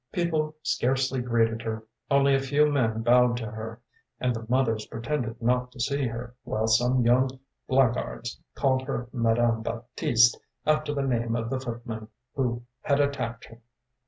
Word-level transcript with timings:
People 0.11 0.55
scarcely 0.63 1.21
greeted 1.21 1.61
her; 1.61 1.83
only 2.09 2.33
a 2.33 2.39
few 2.39 2.65
men 2.65 3.03
bowed 3.03 3.37
to 3.37 3.45
her, 3.45 3.79
and 4.19 4.33
the 4.35 4.47
mothers 4.49 4.87
pretended 4.87 5.39
not 5.39 5.71
to 5.73 5.79
see 5.79 6.07
her, 6.07 6.33
while 6.41 6.65
some 6.65 7.05
young 7.05 7.29
blackguards 7.69 8.39
called 8.55 8.81
her 8.81 9.09
Madame 9.13 9.61
Baptiste, 9.61 10.39
after 10.65 10.91
the 10.91 11.03
name 11.03 11.35
of 11.35 11.51
the 11.51 11.59
footman 11.59 12.07
who 12.33 12.63
had 12.81 12.99
attacked 12.99 13.45
her. 13.45 13.59